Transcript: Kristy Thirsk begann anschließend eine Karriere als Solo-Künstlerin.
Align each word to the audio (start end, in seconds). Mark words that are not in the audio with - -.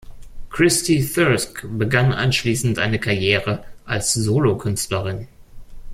Kristy 0.49 1.03
Thirsk 1.05 1.63
begann 1.77 2.11
anschließend 2.11 2.79
eine 2.79 2.97
Karriere 2.97 3.63
als 3.85 4.15
Solo-Künstlerin. 4.15 5.27